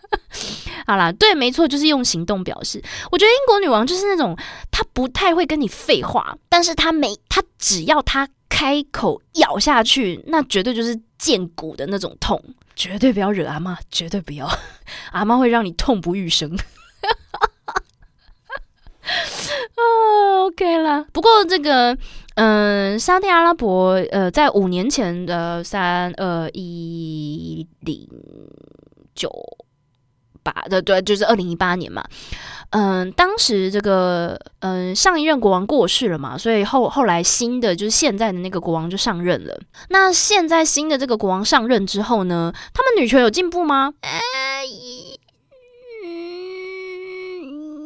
[0.91, 2.83] 好啦，对，没错，就是用行动表示。
[3.13, 4.35] 我觉得英国女王就是那种，
[4.69, 12.43] 她不太会跟你废话，但是她没，她只要她开口咬下去，那绝对就是见骨的那种痛，
[12.75, 14.45] 绝对不要惹阿妈，绝对不要，
[15.13, 16.53] 阿妈会让你痛不欲生。
[19.01, 21.05] 啊，OK 啦。
[21.13, 21.97] 不过这个，
[22.35, 28.05] 嗯，沙特阿拉伯，呃，在五年前的三二一零
[29.15, 29.31] 九。
[30.43, 32.03] 吧，对对，就是二零一八年嘛，
[32.71, 39.59] 嗯，当时这个嗯上一任国王过世了嘛，所以后后来新的就是现在的那个国王就上任了。
[39.89, 43.93] 那现在新的这个国王上任之后呢，他们女权有进步吗？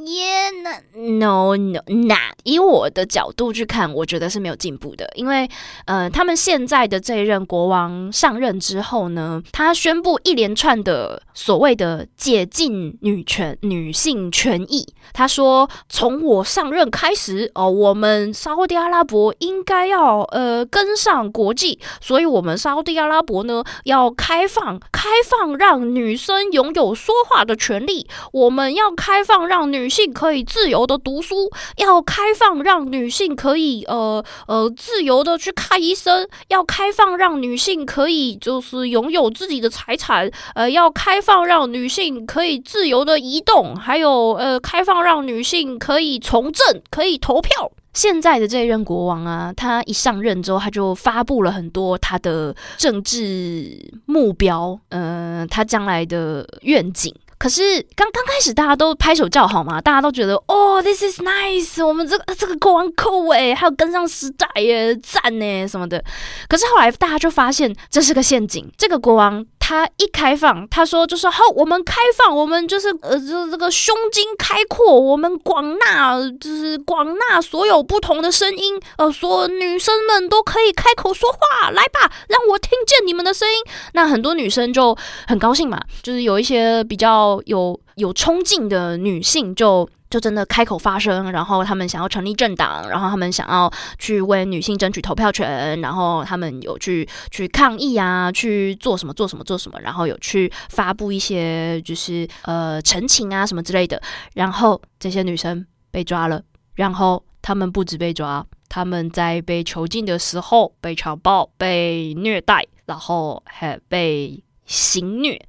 [0.05, 0.51] 耶
[0.93, 2.35] ，no no not。
[2.43, 5.49] 以我的角度去看，我觉得是没有进步的，因为
[5.85, 14.85] 呃，他们现在的这一任国王上任之后呢，他宣布一连串的所谓的解禁女权、女性权益。
[15.11, 29.89] 他说，从我上任开始，哦，我们沙地阿拉伯应该要呃跟上国际，所以我们沙地阿拉伯呢要开放，开放让女生拥有说话的权利，我们要开放让女。
[29.95, 47.71] 性可以自由的读书，要开放让女性可以呃呃自由的去看医生，要开放让女性可以就是拥有自己的财产，呃，要开放让女性可以自由的移动，还有呃，开放让女性可以从政，可以投票。
[47.93, 57.15] 现在的这一任国王啊，他一上任之后，他就发布了很多他的政治目标，呃，他将来的愿景。
[57.45, 57.61] 可是
[57.95, 66.03] 刚刚开始，大家都拍手叫好嘛，大家都觉得哦，this is nice，我们这个这个国王酷诶，还有跟上时代耶，赞呢什么的。
[66.49, 69.45] 可是后来大家就发现这是个陷阱，这个国王。
[69.67, 83.55] 他一开放，他说就是好，我们开放，我们就是呃，就这个胸襟开阔，我们广纳，就是广纳所有不同的声音，呃，说女生们都可以开口说话，来吧，让我听见你们的声音。
[83.93, 89.89] 那很多女生就很高兴嘛，就是有一些比较有有冲劲的女性就。
[90.15, 104.01] 就真的开口发声，然后他们想要成立政党，然后他们想要去为女性争取投票权，然后他们有去去抗议啊，去做什么做什么做什么，然后有去发布一些就是呃陈情啊什么之类的，
[104.35, 106.41] 然后这些女生被抓了，
[106.75, 114.41] 然后他们不止被抓，他们在被囚禁的时候被强暴、被虐待，然后还被。
[114.65, 115.39] 行虐，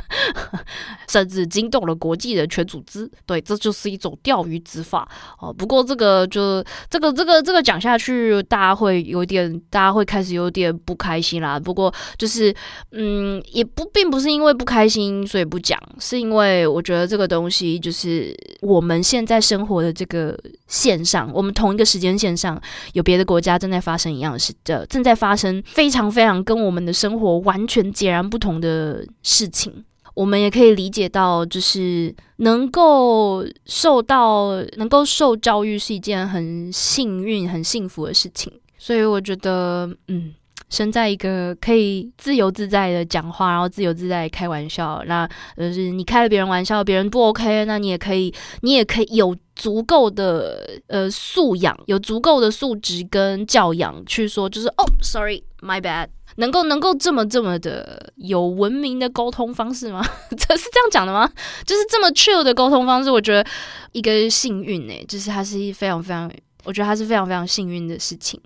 [1.08, 3.10] 甚至惊动了国际人权组织。
[3.26, 5.06] 对，这就是一种钓鱼执法
[5.38, 5.52] 哦。
[5.52, 11.60] 不过这个就这个这个这个讲下去，大家会有点，大家会开始有点不开心啦。
[11.60, 12.54] 不过就是
[12.92, 20.34] 嗯，也不并不是因为不开心所以不讲，是因为我觉得这个东西就是我们现在生活的这个
[20.66, 22.58] 线上，我们同一个时间线上
[22.94, 28.29] 有别的国家正在发生一样的事，的正在发生非常非常跟我们的生活完全截然。
[28.30, 38.52] 不同的事情，我们也可以理解到，就是能够受到、能够受教育是一件很幸运、很幸福的事情。
[38.78, 40.32] 所以我觉得，嗯，
[40.70, 56.08] 生在一个可以自由自在的讲话，然后自由自在开玩笑，那就是你开了别人玩笑，别人不 OK，那你也可以，你也可以有足够的呃素养，有足够的素质跟教养去说，就是哦，sorry，my bad。
[56.40, 60.04] 能够能够这么这么的有文明的沟通方式吗？
[60.30, 61.30] 这是这样讲的吗？
[61.64, 63.46] 就是这么 chill 的沟通方式，我觉得
[63.92, 66.30] 一个幸运呢，就是它是一非常非常，
[66.64, 68.40] 我觉得它是非常非常幸运的事情，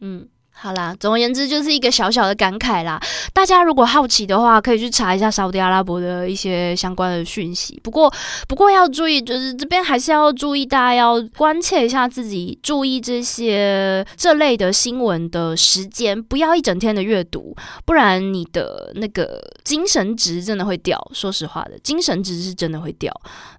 [0.00, 0.26] 嗯。
[0.62, 3.00] 好啦，总而言之就是一个小小的感慨啦。
[3.32, 7.80] 大家如果好奇的话，可以去查一下沙特阿拉伯的一些相关的讯息。
[7.82, 8.12] 不过，
[8.46, 17.56] 不过要注意，就是这边还是要注意，大家要关切一下自己，注意这些这类的新闻的时间，不要一整天的阅读，
[17.86, 21.00] 不然你的那个精神值真的会掉。
[21.14, 23.10] 说实话的，精神值是真的会掉。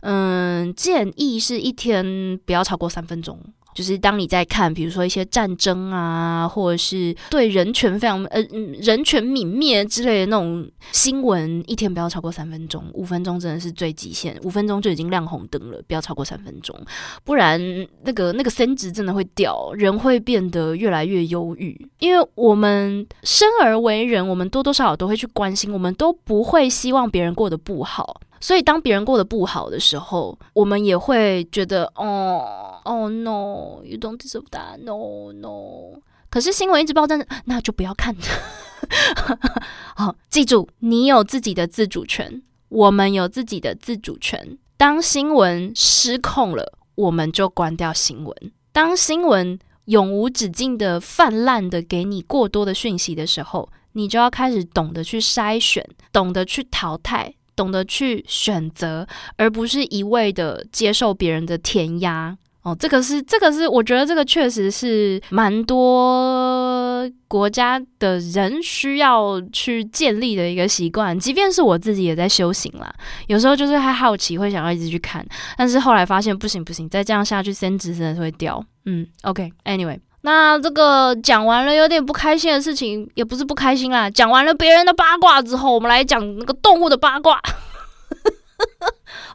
[0.01, 3.39] 嗯，建议是一天不要超过三分钟。
[3.73, 8.41] 就是当你在看，比如说一些战争啊，或者是对人权非常呃
[8.79, 16.75] 人权泯灭之类的那种新闻，一天不要超过三分钟，五分钟真的是最极限，五分钟就已经亮红灯了，不要超过三分钟，
[17.23, 17.59] 不然
[18.03, 21.79] 那个那个升值真的会掉，人会变得越来越忧郁。
[21.99, 28.19] 因为我们生而为人，我们多多少少都会去关心，我们都不会希望别人过得不好。
[28.41, 36.01] 所以，当别人过得不好的时候，我们也会觉得，哦，哦，no，you don't deserve that，no no。
[36.29, 38.15] 可是新闻一直报站，那就不要看。
[39.95, 44.57] 好，记住，你有自己的自主权，我们有自己的自主权。
[44.75, 48.35] 当新闻失控了，我们就关掉新闻。
[48.71, 57.35] 当新闻永无止境的泛滥的给你过多的讯息的时候，你就要开始懂得去筛选，懂得去淘汰。
[57.61, 59.05] 懂得去选择，
[59.37, 62.75] 而不是一味的接受别人的填鸭哦。
[62.79, 71.17] 这个是，这个是，我觉得这个确实是蛮多国家的人需要去建立的一个习惯。
[71.19, 72.91] 即便是我自己也在修行啦，
[73.27, 75.23] 有时候就是还好奇，会想要一直去看，
[75.55, 78.65] 但是后来发现不行不行，再这样下去，升值真的是会掉。
[78.85, 79.99] 嗯，OK，Anyway。
[80.21, 84.09] 那这个讲完了有点不开心的事情，也不是不开心啦。
[84.09, 87.41] 讲完了别人的八卦之后，我们来讲那个动物的八卦。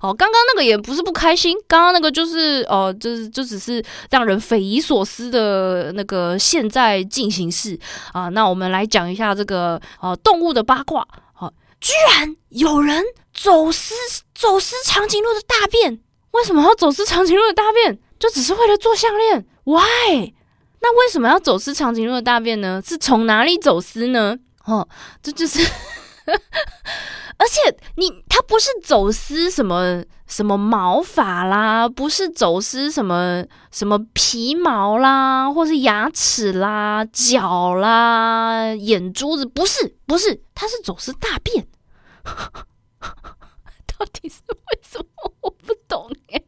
[0.00, 7.76] 哦，刚刚那个也不是不开心，刚刚那个就是哦，就是就只是让人匪夷所思的那个现在进行式
[8.12, 8.28] 啊。
[8.28, 11.04] 那我们来讲一下这个哦动物的八卦。
[11.32, 13.02] 好，居然有人
[13.34, 13.94] 走私
[14.32, 15.98] 走私长颈鹿的大便，
[16.30, 17.98] 为什么要走私长颈鹿的大便？
[18.20, 20.32] 就只是为了做项链？Why？
[20.88, 22.80] 那为什么要走私长颈鹿的大便呢？
[22.86, 24.38] 是从哪里走私呢？
[24.66, 24.88] 哦，
[25.20, 25.58] 这就是，
[27.36, 41.66] 而且你他不是走私什么什么毛发啦，不是走私什么什么皮毛啦，或是牙齿啦、脚啦、眼珠子，不是不是，他是走私大便，
[42.22, 45.32] 到底是为什么？
[45.40, 46.40] 我不懂哎。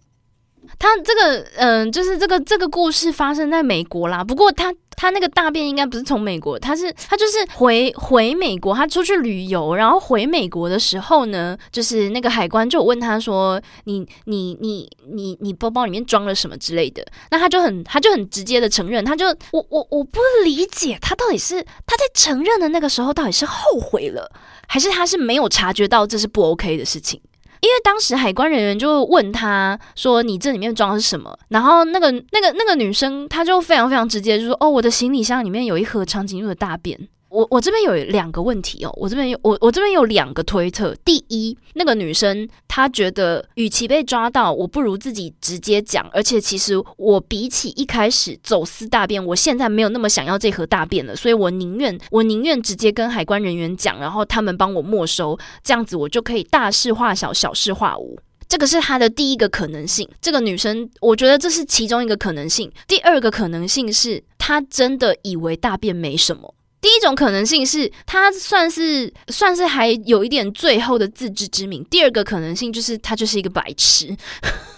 [0.78, 4.22] 他这个，嗯，就是这个这个故事发生在美国啦。
[4.22, 24.30] 不过他他那个大便应该不是从美国，他是他就是回回美国，他出去旅游，然后回美国的时候呢，就是那个海关就问他说：“你你你你你包包里面装了什么之类的？”那他就很他就很直接的承认，他就我我我不理解他到底是他在承认的那个时候到底是后悔了，
[24.68, 27.20] 还是他是没有察觉到这是不 OK 的事情。
[27.60, 40.94] 因为当时海关人员就问他说：“你这里面装的是什么？”然后那个、那个、那个女生，她就非常非常直接，就说：“哦，我的行李箱里面有一盒长颈鹿的大便。”我我这边有两个问题哦，我这边有我我这边有两个推测。
[41.04, 46.08] 第一，那个女生她觉得，与其被抓到，我不如自己直接讲。
[46.12, 58.18] 而且，其实我比起一开始走私大便，我现在没有那么想要这盒大便了，所以我宁愿我宁愿直接跟海关人员讲，然后他们帮我没收，这样子我就可以大事化小，小事化无。
[58.48, 60.08] 这个是她的第一个可能性。
[60.22, 62.72] 这个女生，我觉得这是其中一个可能性。
[62.86, 66.54] 第二个可能性是，她真的以为大便没什么。
[66.80, 71.84] 第一种可能性是他算是算是还有一点最后的自知之明。
[71.84, 74.16] 第二个可能性就是他就是一个白痴。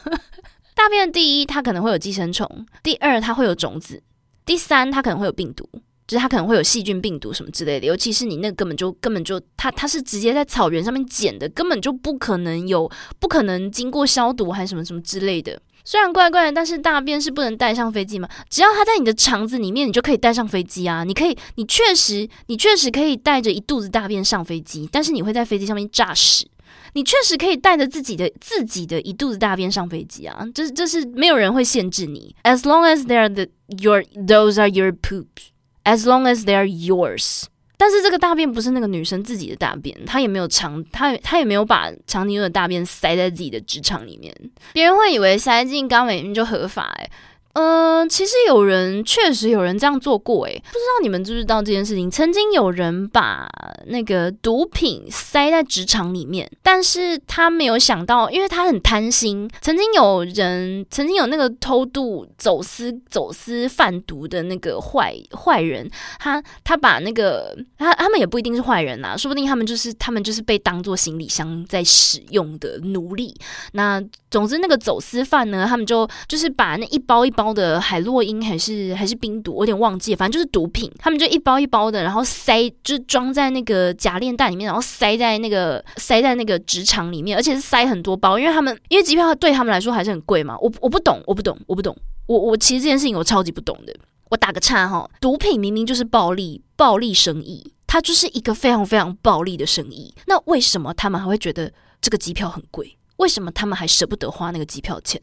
[0.74, 2.46] 大便第一，它可能会有寄生虫；
[2.82, 3.98] 第二，它会有种子；
[4.46, 5.68] 第三，它可能会有病毒，
[6.07, 7.86] 就是它可能会有细菌、病毒什么之类的。
[7.86, 15.61] 尤其是你那根本就根本就它它是直接在草原上面捡的，根本就不可能有不可能经过消毒还是什么什么之类的。
[15.85, 18.28] 虽然怪怪的，但是大便是不能带上飞机吗？
[18.49, 21.05] 只要它在你的肠子里面，你就可以带上飞机啊！
[21.05, 26.49] 你可以，你确实，你确实可以带着一肚子大便上飞机，但是你会在飞机上面炸屎。
[26.95, 30.45] 你确实可以带着自己的自己的一肚子大便上飞机啊！
[30.55, 33.47] 这这是没有人会限制你，as long as they are the
[33.78, 35.51] your those are your poops。
[35.85, 37.45] as long as they are yours。
[37.81, 44.31] 但是这个大便不是那个女生自己的大便，她也没有长，她她也没有把长颈鹿的大便塞在自己的直肠里面。
[44.74, 47.11] 别人会以为塞进肛门里面就合法，诶。
[47.55, 52.09] 嗯，其实有人确实有人这样做过，诶，不知道你们知不知道这件事情？
[52.09, 53.48] 曾经有人把
[53.86, 59.51] 那个毒品塞在职场里面，但是他没有想到，因为他很贪心。
[59.61, 65.90] 曾经有人，曾经有那个偷渡、走私、走私贩毒的那个坏坏人，
[66.20, 73.34] 他他把那个他他们也不一定是坏人呐，说不定他们就是他们就是被当做行李箱在使用的奴隶。
[73.72, 74.01] 那
[74.31, 77.51] 总之，那个走私犯呢，他们就就是把那一包一包。
[77.51, 80.89] 的海洛因还是还是冰毒，我有点忘记，反正就是毒品。
[81.01, 90.57] 他们就一包一包的，然后塞，就是装在那个夹链袋里面，然后塞在那个塞在那个职场里面，而且是塞很多包，因为他们因为机票对他们来说还是很贵嘛。
[90.61, 91.97] 我我不懂，我不懂，我不懂。
[92.26, 93.93] 我我其实这件事情我超级不懂的。
[94.31, 100.14] 我打个岔哈，毒品明明就是暴利，暴利生意，它就是一个非常非常暴利的生意。
[100.28, 102.97] 那为什么他们还会觉得这个机票很贵？
[103.21, 105.21] 为什么他们还舍不得花那个机票钱？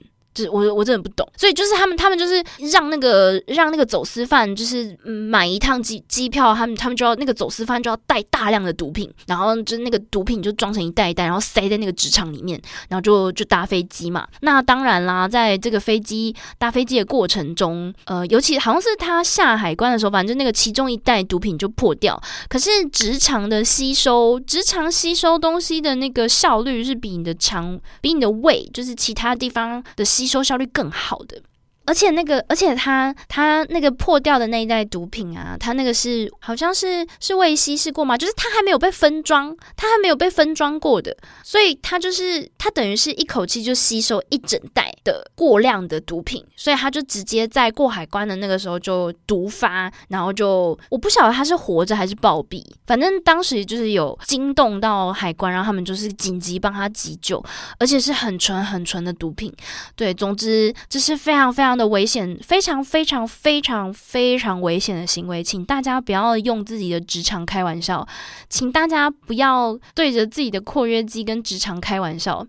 [0.49, 14.27] 我我真的不懂，所以就是他们，他们就是让那个让那个走私犯，就是买一趟机机票，他们他们就要那个走私犯就要带大量的毒品，然后就那个毒品就装成一袋一袋，然后塞在那个纸场里面，然后就就搭飞机嘛。
[14.41, 22.21] 那当然啦，在这个飞机搭飞机的过程中，呃，尤其好像是他下海关的时候，反正那个其中一袋毒品就破掉。
[22.47, 30.26] 可是直肠的吸收，直肠吸收东西的那个效率是比你的肠，比你的胃，就是其他地方的吸。
[30.27, 31.41] 吸收效率更好的。
[31.87, 38.17] 而且那个，而且他他那个破掉的那一袋毒品啊，他那个是好像是是未稀释过吗？
[38.17, 57.41] 就是他还没有被分装，他还没有被分装过的，所以他就是他等于是一口气就吸收一整袋的过量的毒品，所以他就直接在过海关的那个时候就毒发，然后就我不晓得他是活着还是暴毙，反正当时就是有惊动到海关，然后他们就是紧急帮他急救，
[57.79, 59.53] 而且是很纯很纯的毒品，
[59.95, 61.76] 对，总之这是非常非常。
[61.77, 68.07] 的危险，非常非常非常非常危险的行为，请大家不要用自己的职场开玩笑，
[68.49, 72.45] 请大家不要对着自己的扩约肌跟职场开玩笑，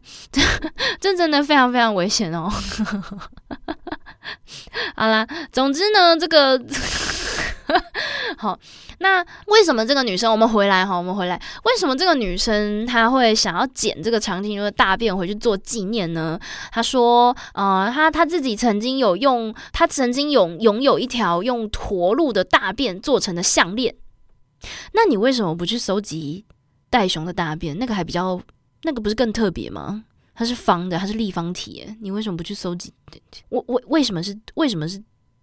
[1.01, 2.51] 这真的非常非常危险哦。
[4.97, 6.59] 好啦，总之呢，这个
[8.39, 8.59] 好。
[9.01, 10.33] 那为什么这个女生？
[10.33, 11.41] 我们回来哈，我们回来。
[11.65, 16.37] 为什么这个女生她会想要捡这个长颈鹿的大便回去做纪念呢？
[16.73, 23.95] 她说，呃，她她自己曾经有用，她曾经有拥有一条用驼鹿的大便做成的项链。
[24.95, 26.45] 那你为什么不去搜集
[26.91, 27.79] 袋熊的大便？
[27.79, 28.41] 那个还比较，
[28.83, 30.03] 那个不是更特别吗？
[30.35, 32.93] 它是方的，它是立方体，你为什么不去搜集？
[33.49, 35.01] 我我为什么是为什么是？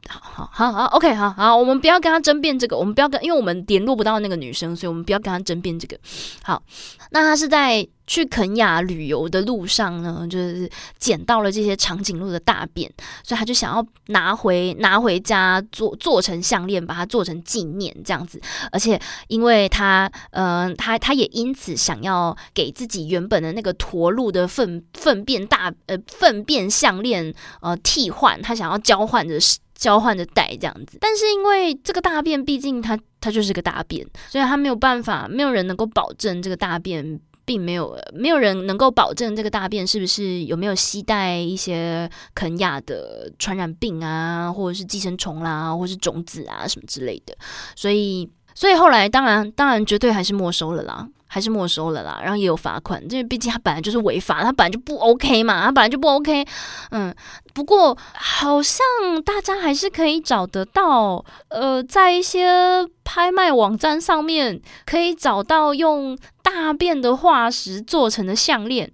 [0.07, 5.97] 好好好，OK，好好，我们不要跟他争辩这个，我们不要跟，因为我们联络不到那个女生，所以我们不要跟他争辩这个。
[6.43, 6.61] 好，
[7.09, 12.89] 那他是在去肯雅旅游的路上呢，就是捡到了这些长颈鹿的大便，
[13.23, 18.39] 所以他就想要拿回拿回家做做成项链，把它做成纪念这样子。
[18.71, 29.57] 而且，因为他，嗯，他他也因此想要给自己原本的那个驼鹿的粪粪便大呃粪便项链呃替换，他想要交换的是。
[29.85, 47.37] 交换的带这样子，但是因为这个大便毕竟它它就是个大便，所以它没有办法，没有人能够保证这个大便并没有，没有人能够保证这个大便是不是有没有携带一些肯亚的传染病啊，或者是寄生虫啦，或是种子啊什么之类的，
[47.75, 51.07] 所以所以后来当然当然绝对还是没收了啦。
[51.35, 56.45] 还是没收了啦，然后也有罚款，因为毕竟他本来就是违法，他本来就不 OK 嘛，他本来就不 OK。
[56.91, 57.13] 嗯，
[57.53, 58.79] 不过好像
[59.25, 68.89] 大家还是可以找得到，呃，在一些拍卖网站上面可以找到用大便的化石做成的项链，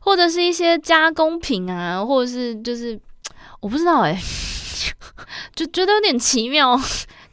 [0.00, 3.00] 或者是一些加工品啊，或者是就是
[3.60, 4.20] 我不知道 哎，
[5.54, 6.76] 就觉得有点奇妙。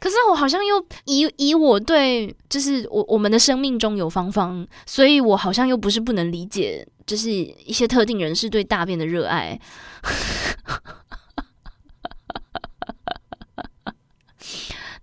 [0.08, 9.60] 可是我好像又以以我对就是我我们的生命中有芳芳，所以我好像又不是不能理解，就是一些特定人士对大便的热爱。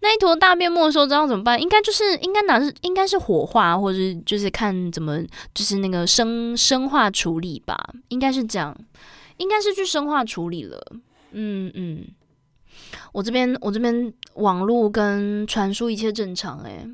[0.02, 1.62] 那一坨大便没收，知道怎么办？
[1.62, 5.22] 应该就是应该拿是应该是火化，或者就是看怎么
[5.54, 7.78] 就是那个生生化处理吧，
[8.08, 8.76] 应该是这样，
[9.38, 10.84] 应该是去生化处理了。
[11.34, 12.08] 嗯嗯。
[13.16, 16.86] 我这边，我这边网络跟传输一切正常诶。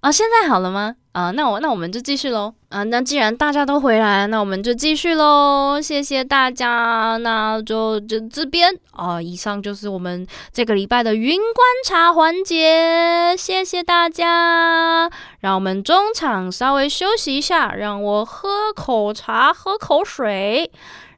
[0.00, 0.94] 啊，现在好了吗？
[1.12, 2.54] 啊，那我那我们就继续喽。
[2.70, 5.78] 啊，那既然大家都回来，那我们就继续喽。
[5.82, 9.20] 谢谢大家，那就就这边啊。
[9.20, 15.10] 以上就是我们这个礼拜的云观察环节，谢谢大家。
[15.40, 20.70] 让我们中场稍微休息一下，让我喝口茶，喝口水。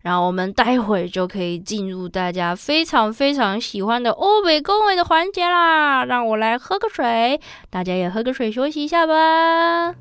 [0.02, 6.04] 然后我们待会就可以进入大家非常非常喜欢的欧美恭维的环节啦！
[6.04, 9.94] 让我来喝个水，大家也喝个水休息一下吧。